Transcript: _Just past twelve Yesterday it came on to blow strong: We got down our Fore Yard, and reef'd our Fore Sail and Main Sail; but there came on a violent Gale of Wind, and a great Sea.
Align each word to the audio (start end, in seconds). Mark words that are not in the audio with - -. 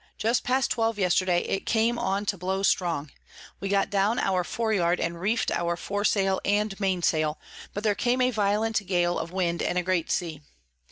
_Just 0.17 0.43
past 0.43 0.71
twelve 0.71 0.97
Yesterday 0.97 1.41
it 1.41 1.67
came 1.67 1.99
on 1.99 2.25
to 2.25 2.35
blow 2.35 2.63
strong: 2.63 3.11
We 3.59 3.69
got 3.69 3.91
down 3.91 4.17
our 4.17 4.43
Fore 4.43 4.73
Yard, 4.73 4.99
and 4.99 5.21
reef'd 5.21 5.51
our 5.51 5.77
Fore 5.77 6.05
Sail 6.05 6.41
and 6.43 6.79
Main 6.79 7.03
Sail; 7.03 7.39
but 7.71 7.83
there 7.83 7.93
came 7.93 8.19
on 8.19 8.27
a 8.29 8.31
violent 8.31 8.83
Gale 8.87 9.19
of 9.19 9.31
Wind, 9.31 9.61
and 9.61 9.77
a 9.77 9.83
great 9.83 10.09
Sea. 10.09 10.41